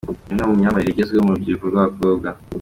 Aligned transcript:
Ni 0.25 0.31
imwe 0.33 0.43
mu 0.49 0.59
myambarire 0.59 0.91
igezweho 0.93 1.23
mu 1.25 1.35
rubyiruko 1.35 1.65
rw’abakobwa. 1.67 2.27